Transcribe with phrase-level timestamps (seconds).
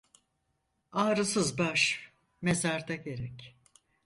[0.91, 2.11] Ağrısız baş
[2.41, 3.57] mezarda gerek.